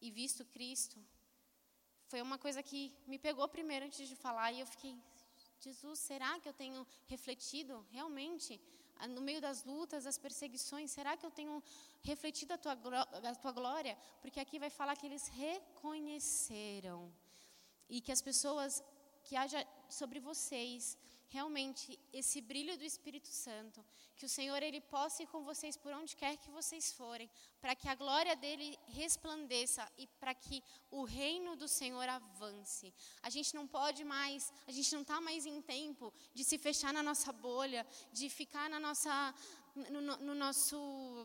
[0.00, 0.98] e visto Cristo?
[2.08, 4.96] Foi uma coisa que me pegou primeiro antes de falar e eu fiquei,
[5.60, 8.60] Jesus, será que eu tenho refletido realmente
[9.10, 10.90] no meio das lutas, das perseguições?
[10.90, 11.62] Será que eu tenho
[12.02, 12.74] refletido a tua,
[13.30, 13.98] a tua glória?
[14.22, 17.12] Porque aqui vai falar que eles reconheceram
[17.88, 18.82] e que as pessoas
[19.26, 20.96] que haja sobre vocês
[21.28, 23.84] realmente esse brilho do Espírito Santo,
[24.16, 27.28] que o Senhor ele possa ir com vocês por onde quer que vocês forem,
[27.60, 32.94] para que a glória dele resplandeça e para que o reino do Senhor avance.
[33.22, 36.92] A gente não pode mais, a gente não está mais em tempo de se fechar
[36.92, 39.34] na nossa bolha, de ficar na nossa
[39.90, 40.76] no, no, nosso,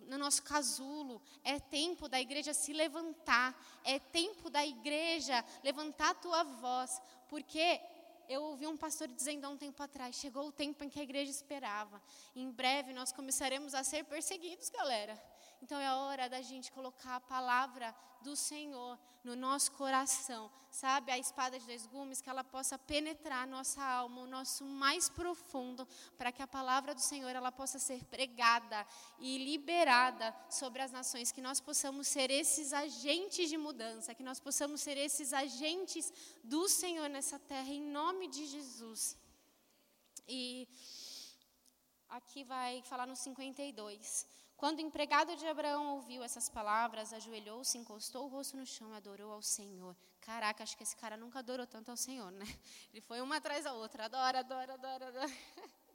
[0.08, 1.22] no nosso casulo.
[1.44, 3.58] É tempo da igreja se levantar.
[3.84, 7.02] É tempo da igreja levantar a tua voz.
[7.32, 7.80] Porque
[8.28, 11.04] eu ouvi um pastor dizendo há um tempo atrás: chegou o tempo em que a
[11.04, 12.02] igreja esperava.
[12.36, 15.31] Em breve nós começaremos a ser perseguidos, galera.
[15.62, 21.12] Então é hora da gente colocar a palavra do Senhor no nosso coração, sabe?
[21.12, 25.88] A espada de dois gumes, que ela possa penetrar nossa alma, o nosso mais profundo,
[26.18, 28.86] para que a palavra do Senhor ela possa ser pregada
[29.20, 34.40] e liberada sobre as nações, que nós possamos ser esses agentes de mudança, que nós
[34.40, 36.12] possamos ser esses agentes
[36.44, 39.18] do Senhor nessa terra, em nome de Jesus.
[40.28, 40.68] E
[42.10, 44.41] aqui vai falar no 52.
[44.62, 48.96] Quando o empregado de Abraão ouviu essas palavras, ajoelhou-se, encostou o rosto no chão e
[48.96, 49.98] adorou ao Senhor.
[50.20, 52.46] Caraca, acho que esse cara nunca adorou tanto ao Senhor, né?
[52.94, 55.32] Ele foi uma atrás da outra, adora, adora, adora, adora.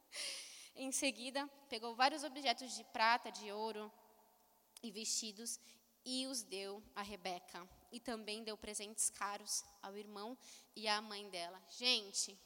[0.75, 3.89] em seguida, pegou vários objetos de prata, de ouro
[4.83, 5.61] e vestidos
[6.05, 7.69] e os deu a Rebeca.
[7.93, 10.37] E também deu presentes caros ao irmão
[10.75, 11.63] e à mãe dela.
[11.71, 12.37] Gente,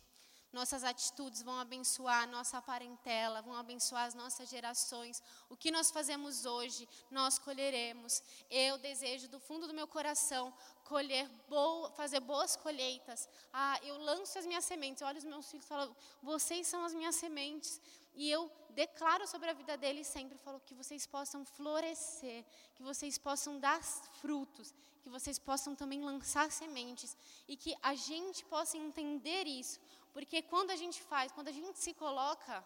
[0.52, 5.22] nossas atitudes vão abençoar a nossa parentela, vão abençoar as nossas gerações.
[5.48, 8.22] O que nós fazemos hoje, nós colheremos.
[8.50, 10.52] Eu desejo do fundo do meu coração
[10.84, 13.28] colher boa, fazer boas colheitas.
[13.52, 15.00] Ah, eu lanço as minhas sementes.
[15.00, 17.80] Eu olho os meus filhos e falo: "Vocês são as minhas sementes".
[18.14, 23.16] E eu declaro sobre a vida deles sempre, falo que vocês possam florescer, que vocês
[23.18, 23.82] possam dar
[24.20, 27.16] frutos, que vocês possam também lançar sementes
[27.48, 29.80] e que a gente possa entender isso
[30.12, 32.64] porque quando a gente faz, quando a gente se coloca,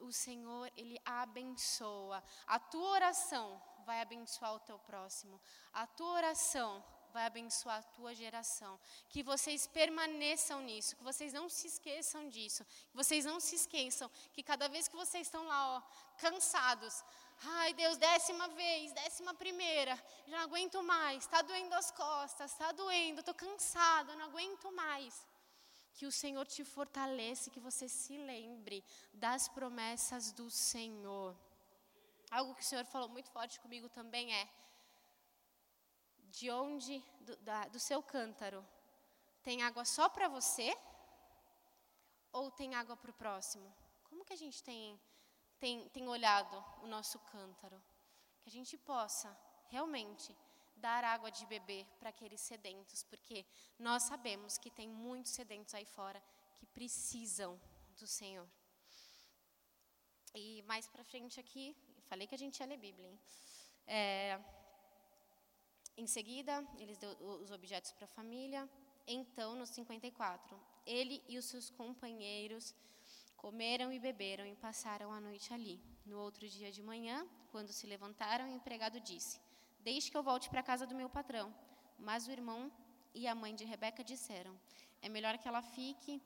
[0.00, 2.22] o Senhor, Ele abençoa.
[2.46, 5.40] A tua oração vai abençoar o teu próximo.
[5.72, 8.78] A tua oração vai abençoar a tua geração.
[9.08, 14.10] Que vocês permaneçam nisso, que vocês não se esqueçam disso, que vocês não se esqueçam
[14.32, 15.82] que cada vez que vocês estão lá, ó,
[16.18, 17.04] cansados,
[17.42, 22.72] ai Deus, décima vez, décima primeira, já não aguento mais, está doendo as costas, está
[22.72, 25.27] doendo, estou cansado, não aguento mais
[25.98, 31.36] que o Senhor te fortaleça, que você se lembre das promessas do Senhor.
[32.30, 34.48] Algo que o Senhor falou muito forte comigo também é:
[36.30, 38.64] de onde, do, da, do seu cântaro,
[39.42, 40.72] tem água só para você
[42.30, 43.68] ou tem água para o próximo?
[44.04, 45.00] Como que a gente tem,
[45.58, 47.82] tem, tem olhado o nosso cântaro?
[48.40, 50.32] Que a gente possa realmente
[50.78, 53.44] dar água de beber para aqueles sedentos, porque
[53.78, 56.22] nós sabemos que tem muitos sedentos aí fora
[56.56, 57.60] que precisam
[57.98, 58.48] do Senhor.
[60.34, 61.76] E mais para frente aqui,
[62.08, 63.18] falei que a gente ia ler Bíblia, hein?
[63.86, 64.40] É,
[65.96, 67.10] em seguida, eles deu
[67.42, 68.68] os objetos para a família.
[69.06, 72.74] Então, no 54, ele e os seus companheiros
[73.36, 75.80] comeram e beberam e passaram a noite ali.
[76.04, 79.40] No outro dia de manhã, quando se levantaram, o empregado disse:
[79.80, 81.54] Deixe que eu volte para a casa do meu patrão.
[81.98, 82.70] Mas o irmão
[83.14, 84.58] e a mãe de Rebeca disseram:
[85.02, 86.22] É melhor que ela fique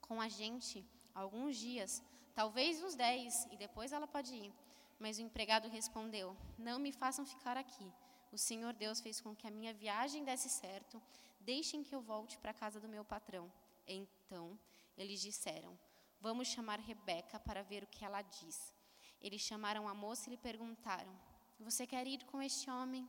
[0.00, 2.02] com a gente alguns dias,
[2.34, 4.52] talvez uns dez, e depois ela pode ir.
[4.98, 7.92] Mas o empregado respondeu: Não me façam ficar aqui.
[8.32, 11.02] O Senhor Deus fez com que a minha viagem desse certo.
[11.40, 13.50] Deixem que eu volte para a casa do meu patrão.
[13.86, 14.58] Então
[14.96, 15.78] eles disseram:
[16.20, 18.72] Vamos chamar Rebeca para ver o que ela diz.
[19.20, 21.12] Eles chamaram a moça e lhe perguntaram:
[21.60, 23.08] Você quer ir com este homem?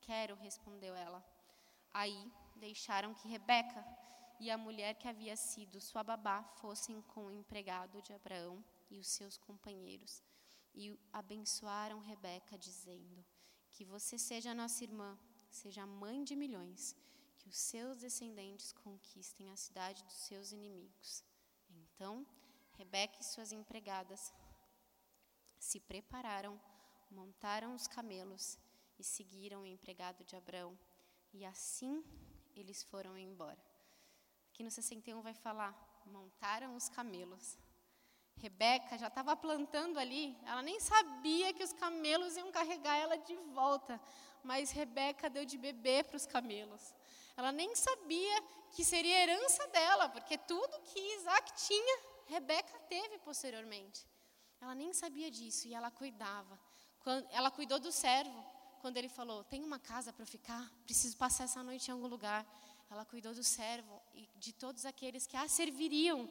[0.00, 1.24] Quero, respondeu ela.
[1.92, 3.84] Aí deixaram que Rebeca
[4.40, 8.98] e a mulher que havia sido sua babá fossem com o empregado de Abraão e
[8.98, 10.22] os seus companheiros.
[10.74, 13.24] E abençoaram Rebeca, dizendo:
[13.76, 15.18] que você seja nossa irmã,
[15.50, 16.96] seja mãe de milhões,
[17.38, 21.22] que os seus descendentes conquistem a cidade dos seus inimigos.
[21.68, 22.26] Então,
[22.78, 24.32] Rebeca e suas empregadas
[25.58, 26.58] se prepararam,
[27.10, 28.58] montaram os camelos
[28.98, 30.78] e seguiram o empregado de Abraão.
[31.32, 32.04] E assim
[32.54, 33.62] eles foram embora.
[34.52, 35.74] Aqui no 61 vai falar:
[36.06, 37.58] montaram os camelos.
[38.38, 43.34] Rebeca já estava plantando ali, ela nem sabia que os camelos iam carregar ela de
[43.54, 43.98] volta,
[44.44, 46.94] mas Rebeca deu de beber para os camelos.
[47.34, 54.06] Ela nem sabia que seria herança dela, porque tudo que Isaac tinha, Rebeca teve posteriormente.
[54.60, 56.58] Ela nem sabia disso e ela cuidava.
[57.06, 58.44] Quando, ela cuidou do servo.
[58.80, 60.68] Quando ele falou: Tem uma casa para ficar?
[60.82, 62.44] Preciso passar essa noite em algum lugar.
[62.90, 66.28] Ela cuidou do servo e de todos aqueles que a serviriam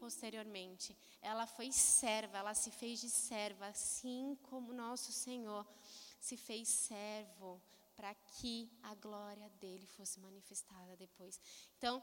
[0.00, 0.96] posteriormente.
[1.22, 5.64] Ela foi serva, ela se fez de serva, assim como nosso Senhor
[6.20, 7.62] se fez servo
[7.94, 11.40] para que a glória dele fosse manifestada depois.
[11.78, 12.02] Então,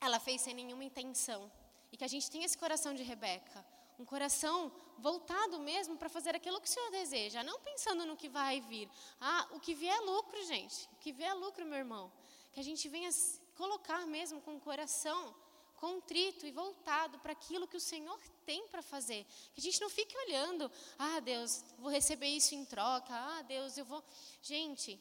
[0.00, 1.52] ela fez sem nenhuma intenção.
[1.92, 3.64] E que a gente tenha esse coração de Rebeca,
[3.98, 8.28] um coração voltado mesmo para fazer aquilo que o Senhor deseja, não pensando no que
[8.28, 8.88] vai vir.
[9.20, 10.88] Ah, o que vier é lucro, gente.
[10.92, 12.10] O que vier é lucro, meu irmão.
[12.52, 13.10] Que a gente venha
[13.56, 15.34] colocar mesmo com o coração
[15.76, 19.24] contrito e voltado para aquilo que o Senhor tem para fazer.
[19.54, 23.78] Que a gente não fique olhando, ah, Deus, vou receber isso em troca, ah, Deus,
[23.78, 24.02] eu vou.
[24.42, 25.00] Gente,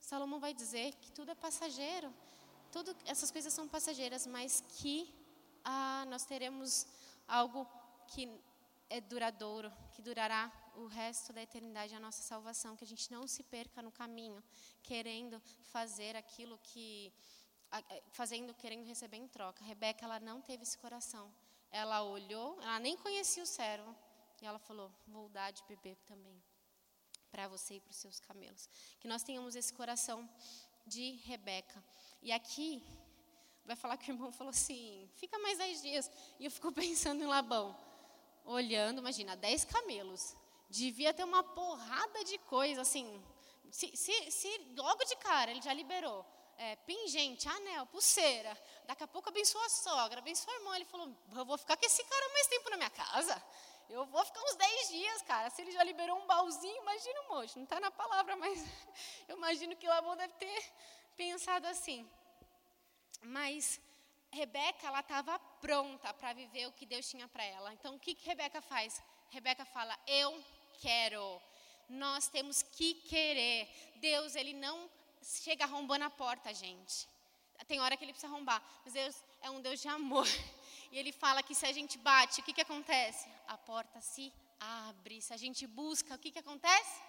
[0.00, 2.12] Salomão vai dizer que tudo é passageiro.
[2.70, 5.12] Tudo, essas coisas são passageiras, mas que
[5.64, 6.86] ah, nós teremos
[7.26, 7.66] algo
[8.08, 8.22] que
[8.90, 13.26] é duradouro, que durará o resto da eternidade, a nossa salvação, que a gente não
[13.26, 14.42] se perca no caminho,
[14.82, 15.40] querendo
[15.72, 17.12] fazer aquilo que
[18.12, 19.62] fazendo, querendo receber em troca.
[19.64, 21.32] Rebeca, ela não teve esse coração.
[21.70, 23.94] Ela olhou, ela nem conhecia o servo,
[24.40, 26.42] e ela falou: Vou dar de beber também
[27.30, 28.68] para você e para os seus camelos.
[28.98, 30.28] Que nós tenhamos esse coração
[30.86, 31.84] de Rebeca.
[32.22, 32.82] E aqui
[33.64, 36.10] vai falar que o irmão falou assim: fica mais dez dias.
[36.38, 37.76] E eu fico pensando em Labão,
[38.48, 40.34] olhando, imagina, dez camelos.
[40.68, 43.22] Devia ter uma porrada de coisa, assim.
[43.70, 46.24] Se, se, se logo de cara ele já liberou
[46.56, 48.56] é, pingente, anel, pulseira.
[48.86, 50.76] Daqui a pouco abençoa a sogra, abençoa a irmã.
[50.76, 53.42] Ele falou: Eu vou ficar com esse cara mais tempo na minha casa.
[53.88, 55.48] Eu vou ficar uns 10 dias, cara.
[55.48, 57.56] Se ele já liberou um baúzinho, imagina um monte.
[57.56, 58.62] Não está na palavra, mas
[59.28, 60.72] eu imagino que Labão deve ter
[61.16, 62.10] pensado assim.
[63.22, 63.80] Mas
[64.30, 67.72] Rebeca, ela estava pronta para viver o que Deus tinha para ela.
[67.72, 69.02] Então, o que, que Rebeca faz?
[69.30, 70.42] Rebeca fala: Eu
[70.80, 71.40] quero.
[71.88, 73.68] Nós temos que querer.
[73.96, 74.90] Deus, ele não
[75.22, 77.08] chega arrombando a porta, gente.
[77.66, 78.62] Tem hora que ele precisa arrombar.
[78.84, 80.26] Mas Deus é um Deus de amor.
[80.90, 83.28] E ele fala que se a gente bate, o que, que acontece?
[83.46, 85.20] A porta se abre.
[85.20, 87.02] Se a gente busca, o que, que acontece?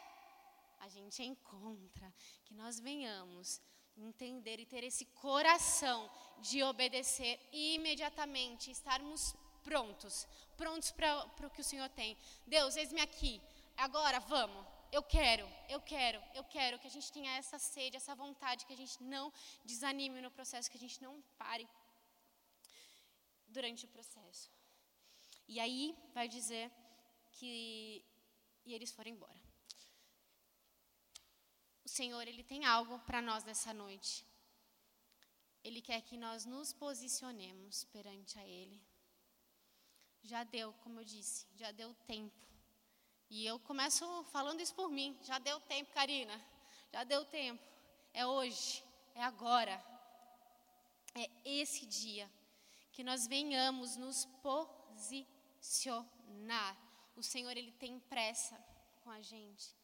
[0.82, 2.14] A gente encontra.
[2.44, 3.62] Que nós venhamos
[4.00, 10.28] entender e ter esse coração de obedecer imediatamente, estarmos prontos,
[10.58, 12.18] prontos para o que o Senhor tem.
[12.48, 13.42] Deus, eis-me aqui,
[13.78, 18.16] agora vamos eu quero, eu quero, eu quero que a gente tenha essa sede, essa
[18.16, 19.32] vontade, que a gente não
[19.64, 21.68] desanime no processo, que a gente não pare
[23.48, 24.50] durante o processo.
[25.48, 26.72] E aí vai dizer
[27.32, 28.04] que
[28.66, 29.49] e eles foram embora.
[32.00, 34.26] Senhor, ele tem algo para nós nessa noite.
[35.62, 38.82] Ele quer que nós nos posicionemos perante a ele.
[40.24, 42.40] Já deu, como eu disse, já deu tempo.
[43.30, 45.20] E eu começo falando isso por mim.
[45.24, 46.42] Já deu tempo, Karina.
[46.94, 47.62] Já deu tempo.
[48.14, 48.82] É hoje,
[49.14, 49.76] é agora.
[51.14, 52.32] É esse dia
[52.94, 55.98] que nós venhamos nos posicionar.
[57.18, 58.58] O Senhor, Ele tem pressa
[59.02, 59.76] com a gente.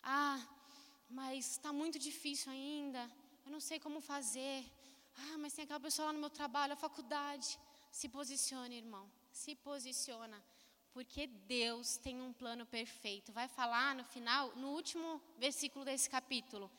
[0.00, 0.38] Ah,
[1.08, 3.10] mas está muito difícil ainda.
[3.44, 4.64] Eu não sei como fazer.
[5.16, 7.58] Ah, mas tem aquela pessoa lá no meu trabalho, a faculdade.
[7.90, 9.10] Se posicione, irmão.
[9.32, 10.42] Se posiciona.
[10.92, 13.32] Porque Deus tem um plano perfeito.
[13.32, 16.70] Vai falar no final, no último versículo desse capítulo,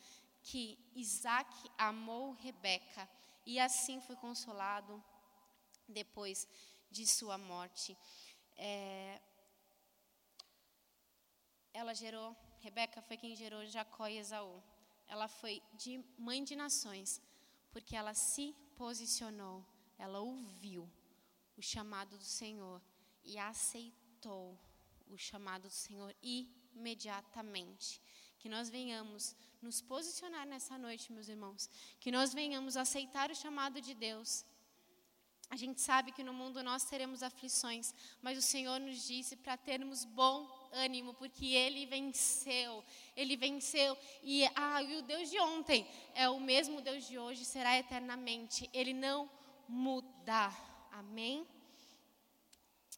[0.44, 3.10] que Isaac amou Rebeca
[3.46, 5.04] e assim foi consolado
[5.88, 6.48] depois
[6.92, 7.98] de sua morte.
[8.58, 9.22] É,
[11.74, 14.62] ela gerou, Rebeca foi quem gerou Jacó e Esaú.
[15.08, 17.22] Ela foi de mãe de nações,
[17.72, 19.66] porque ela se posicionou,
[19.98, 20.90] ela ouviu
[21.58, 22.82] o chamado do Senhor
[23.24, 24.58] e aceitou
[25.08, 28.02] o chamado do Senhor imediatamente.
[28.38, 31.70] Que nós venhamos nos posicionar nessa noite, meus irmãos.
[32.00, 34.46] Que nós venhamos aceitar o chamado de Deus.
[35.50, 39.58] A gente sabe que no mundo nós teremos aflições, mas o Senhor nos disse para
[39.58, 42.84] termos bom ânimo, porque Ele venceu.
[43.16, 43.98] Ele venceu.
[44.24, 48.70] E, ah, e o Deus de ontem é o mesmo Deus de hoje, será eternamente.
[48.74, 49.30] Ele não
[49.68, 50.52] muda.
[50.92, 51.48] Amém?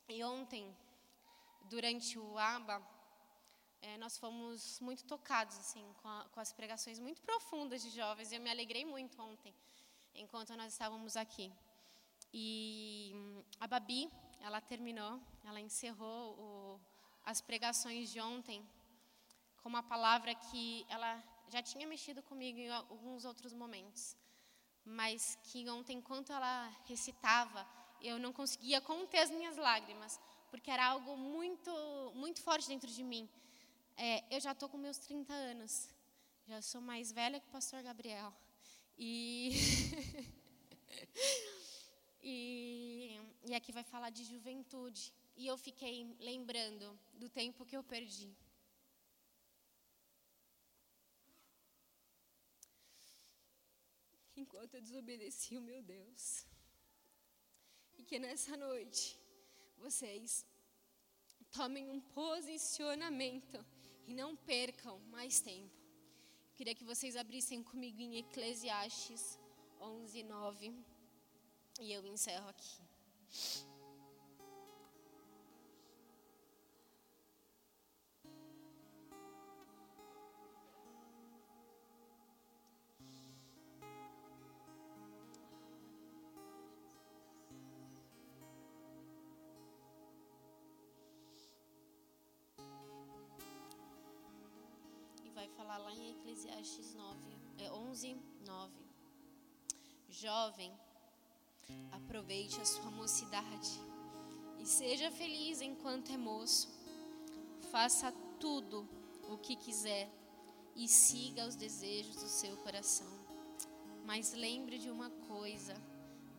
[0.07, 0.75] E ontem,
[1.63, 2.81] durante o ABA,
[3.81, 8.31] é, nós fomos muito tocados assim com, a, com, as pregações muito profundas de jovens.
[8.31, 9.53] E eu me alegrei muito ontem,
[10.13, 11.51] enquanto nós estávamos aqui.
[12.33, 14.09] E hum, a Babi,
[14.39, 16.79] ela terminou, ela encerrou o,
[17.25, 18.65] as pregações de ontem
[19.61, 24.15] com uma palavra que ela já tinha mexido comigo em alguns outros momentos,
[24.83, 27.67] mas que ontem, enquanto ela recitava,
[28.01, 30.19] eu não conseguia conter as minhas lágrimas,
[30.49, 31.71] porque era algo muito,
[32.15, 33.29] muito forte dentro de mim.
[33.95, 35.89] É, eu já estou com meus 30 anos,
[36.47, 38.33] já sou mais velha que o pastor Gabriel.
[38.97, 39.51] E,
[42.23, 45.13] e, e aqui vai falar de juventude.
[45.41, 46.87] E eu fiquei lembrando
[47.21, 48.31] do tempo que eu perdi.
[54.37, 56.45] Enquanto eu desobedeci o meu Deus.
[57.97, 59.19] E que nessa noite
[59.79, 60.45] vocês
[61.49, 63.65] tomem um posicionamento
[64.05, 65.75] e não percam mais tempo.
[66.49, 69.39] Eu queria que vocês abrissem comigo em Eclesiastes
[69.79, 70.71] 11, 9.
[71.79, 72.79] E eu encerro aqui.
[95.55, 97.19] Falar lá em Eclesiastes 9,
[97.59, 98.73] é 11, 9.
[100.09, 100.71] Jovem,
[101.91, 103.79] aproveite a sua mocidade
[104.59, 106.69] e seja feliz enquanto é moço.
[107.71, 108.87] Faça tudo
[109.29, 110.09] o que quiser
[110.75, 113.07] e siga os desejos do seu coração.
[114.05, 115.73] Mas lembre de uma coisa: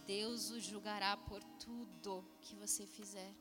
[0.06, 3.32] Deus o julgará por tudo que você fizer.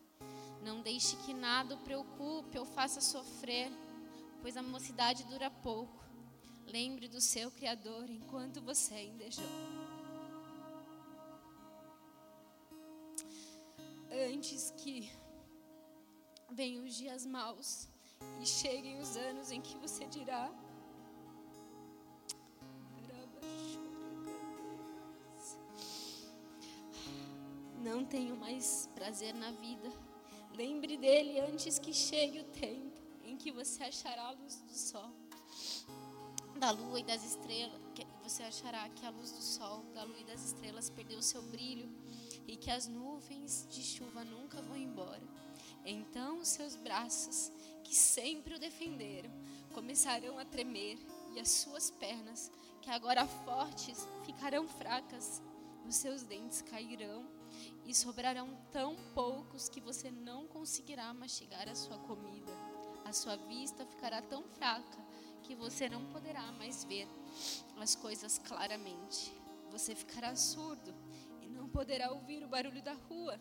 [0.64, 3.72] Não deixe que nada o preocupe ou faça sofrer
[4.42, 6.04] pois a mocidade dura pouco.
[6.66, 9.82] Lembre do seu Criador enquanto você ainda é jovem.
[14.34, 15.12] Antes que
[16.50, 17.88] venham os dias maus
[18.42, 20.52] e cheguem os anos em que você dirá:
[27.80, 29.92] Não tenho mais prazer na vida.
[30.54, 32.91] Lembre dele antes que chegue o tempo
[33.42, 35.10] que você achará a luz do sol,
[36.60, 40.20] da lua e das estrelas, que você achará que a luz do sol, da lua
[40.20, 41.90] e das estrelas perdeu seu brilho
[42.48, 45.24] e que as nuvens de chuva nunca vão embora.
[45.84, 47.52] Então seus braços,
[47.84, 49.32] que sempre o defenderam,
[49.74, 51.00] começarão a tremer
[51.34, 55.42] e as suas pernas, que agora fortes, ficarão fracas.
[55.88, 57.26] Os seus dentes cairão
[57.88, 62.61] e sobrarão tão poucos que você não conseguirá mastigar a sua comida
[63.12, 64.98] a sua vista ficará tão fraca
[65.44, 67.06] que você não poderá mais ver
[67.78, 69.34] as coisas claramente.
[69.70, 70.96] Você ficará surdo
[71.42, 73.38] e não poderá ouvir o barulho da rua.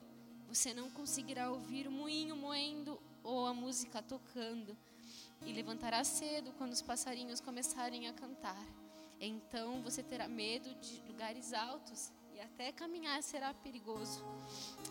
[0.48, 4.76] Você não conseguirá ouvir o moinho moendo ou a música tocando.
[5.46, 8.66] E levantará cedo quando os passarinhos começarem a cantar.
[9.20, 14.24] Então você terá medo de lugares altos e até caminhar será perigoso.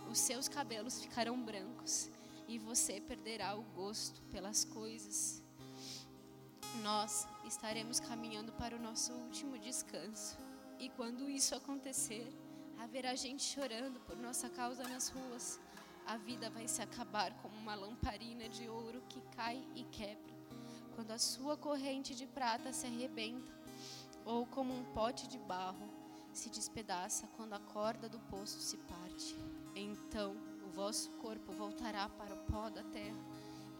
[0.09, 2.09] Os seus cabelos ficarão brancos
[2.49, 5.43] e você perderá o gosto pelas coisas.
[6.81, 10.35] Nós estaremos caminhando para o nosso último descanso.
[10.79, 12.27] E quando isso acontecer,
[12.79, 15.59] haverá gente chorando por nossa causa nas ruas.
[16.07, 20.33] A vida vai se acabar como uma lamparina de ouro que cai e quebra.
[20.95, 23.53] Quando a sua corrente de prata se arrebenta,
[24.25, 25.87] ou como um pote de barro
[26.33, 29.35] se despedaça quando a corda do poço se parte.
[29.75, 30.48] Então
[30.79, 33.21] vosso corpo voltará para o pó da terra,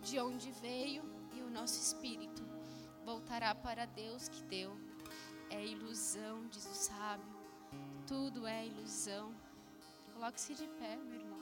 [0.01, 1.01] de onde veio,
[1.33, 2.43] e o nosso espírito
[3.05, 4.77] voltará para Deus que deu.
[5.49, 7.39] É ilusão, diz o sábio.
[8.05, 9.33] Tudo é ilusão.
[10.13, 11.39] Coloque-se de pé, meu irmão.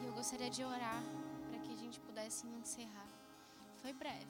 [0.00, 1.02] E eu gostaria de orar
[1.50, 3.13] para que a gente pudesse encerrar.
[3.84, 4.26] Foi breve,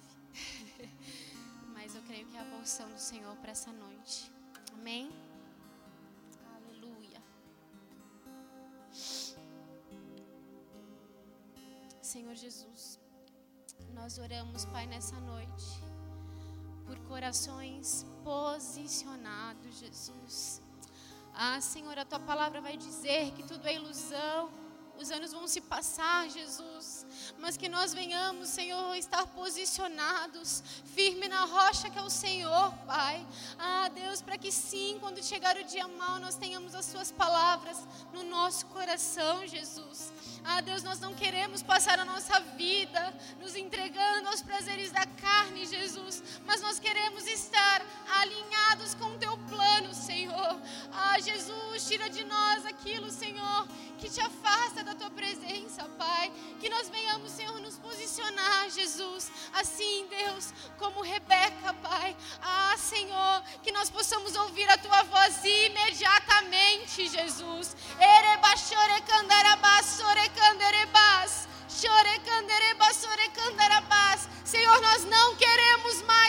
[1.75, 4.29] mas eu creio que é a porção do Senhor para essa noite.
[4.73, 5.13] Amém?
[6.57, 7.23] Aleluia.
[12.03, 12.99] Senhor Jesus,
[13.93, 15.81] nós oramos, Pai, nessa noite,
[16.85, 20.61] por corações posicionados, Jesus.
[21.33, 24.64] Ah, Senhor, a tua palavra vai dizer que tudo é ilusão
[24.99, 27.05] os anos vão se passar, Jesus,
[27.39, 30.63] mas que nós venhamos, Senhor, estar posicionados,
[30.95, 33.27] firme na rocha que é o Senhor, Pai.
[33.59, 37.79] Ah, Deus, para que sim, quando chegar o dia mal, nós tenhamos as Suas palavras
[38.13, 40.13] no nosso coração, Jesus.
[40.45, 45.67] Ah, Deus, nós não queremos passar a nossa vida nos entregando aos prazeres da carne,
[45.67, 47.83] Jesus, mas nós queremos estar
[48.21, 50.61] alinhados com o Teu plano, Senhor.
[50.93, 53.67] Ah, Jesus, tira de nós aquilo, Senhor,
[54.05, 56.31] que te afasta da tua presença, Pai.
[56.61, 59.31] Que nós venhamos, Senhor, nos posicionar, Jesus.
[59.55, 62.15] Assim, Deus, como Rebeca, Pai.
[62.43, 67.75] Ah, Senhor, que nós possamos ouvir a tua voz imediatamente, Jesus.
[74.45, 76.24] Senhor, nós não queremos mais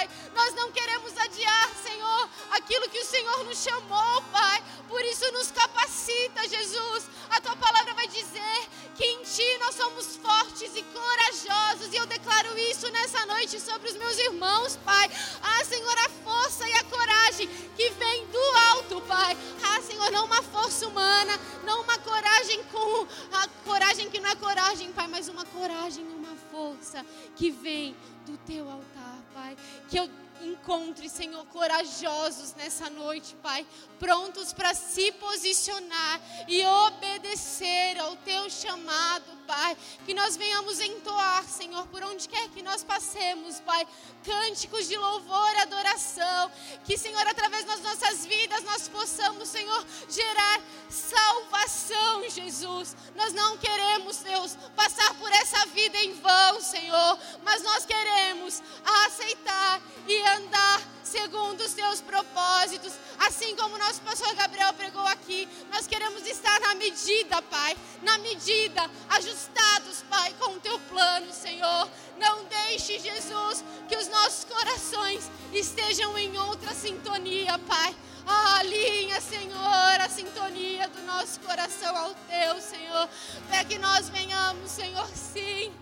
[0.00, 0.08] Pai.
[0.34, 4.62] Nós não queremos adiar, Senhor, aquilo que o Senhor nos chamou, Pai.
[4.88, 7.04] Por isso, nos capacita, Jesus.
[7.28, 11.92] A tua palavra vai dizer que em Ti nós somos fortes e corajosos.
[11.92, 15.10] E eu declaro isso nessa noite sobre os meus irmãos, Pai.
[15.42, 17.46] Ah, Senhor, a força e a coragem
[17.76, 18.42] que vem do
[18.72, 19.36] alto, Pai.
[19.62, 24.34] Ah, Senhor, não uma força humana, não uma coragem com a coragem que não é
[24.34, 27.04] coragem, Pai, mas uma coragem, uma força
[27.36, 27.94] que vem
[28.26, 29.56] do Teu altar, Pai.
[29.88, 30.08] Que eu
[30.42, 33.66] encontre, Senhor, corajosos nessa noite, Pai,
[33.98, 39.76] prontos para se posicionar e obedecer ao teu chamado, Pai.
[40.06, 43.86] Que nós venhamos entoar, Senhor, por onde quer que nós passemos, Pai,
[44.24, 46.50] cânticos de louvor e adoração.
[46.84, 52.96] Que, Senhor, através das nossas vidas nós possamos, Senhor, gerar salvação, Jesus.
[53.14, 58.62] Nós não queremos, Deus, passar por essa vida em vão, Senhor, mas nós queremos
[59.06, 65.48] aceitar e andar segundo os teus propósitos, assim como nosso pastor Gabriel pregou aqui.
[65.72, 71.88] Nós queremos estar na medida, Pai, na medida, ajustados, Pai, com o teu plano, Senhor.
[72.18, 77.94] Não deixe, Jesus, que os nossos corações estejam em outra sintonia, Pai.
[78.26, 83.08] Alinha, Senhor, a sintonia do nosso coração ao teu, Senhor,
[83.48, 85.72] para que nós venhamos, Senhor, sim,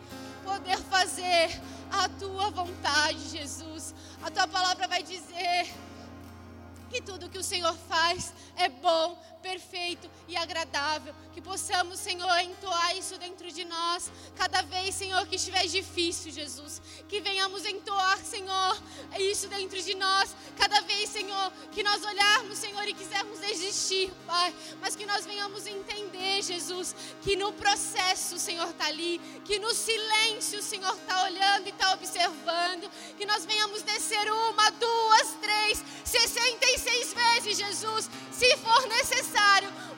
[0.45, 3.95] poder fazer a tua vontade, Jesus.
[4.23, 5.73] A tua palavra vai dizer
[6.91, 11.15] que tudo que o Senhor faz é bom, perfeito e agradável.
[11.33, 14.11] Que possamos, Senhor, entoar isso dentro de nós.
[14.37, 16.83] Cada vez, Senhor, que estiver difícil, Jesus.
[17.09, 18.83] Que venhamos entoar, Senhor,
[19.19, 20.35] isso dentro de nós.
[20.57, 24.55] Cada vez, Senhor, que nós olharmos, Senhor, e quisermos desistir, Pai.
[24.81, 29.21] Mas que nós venhamos entender, Jesus, que no processo o Senhor está ali.
[29.45, 32.91] Que no silêncio o Senhor está olhando e está observando.
[33.17, 39.28] Que nós venhamos descer uma, duas, três, sessenta e seis vezes, Jesus, se for necessário,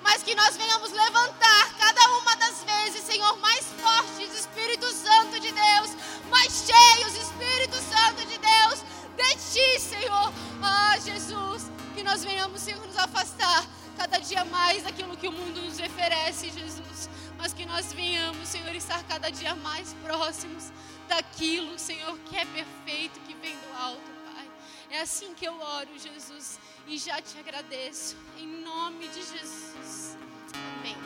[0.02, 5.52] mas que nós venhamos levantar cada uma das vezes, Senhor, mais fortes, Espírito Santo de
[5.52, 5.90] Deus,
[6.28, 8.84] mais cheios, Espírito Santo de Deus,
[9.16, 10.32] de Ti, Senhor.
[10.62, 13.66] Ah, Jesus, que nós venhamos, Senhor, nos afastar
[13.96, 16.80] cada dia mais daquilo que o mundo nos oferece, Jesus
[17.40, 20.70] mas que nós venhamos, Senhor, estar cada dia mais próximos
[21.08, 24.46] daquilo, Senhor, que é perfeito, que vem do alto, Pai.
[24.90, 28.16] É assim que eu oro, Jesus, e já te agradeço.
[28.38, 30.16] Em nome de Jesus.
[30.78, 30.96] Amém.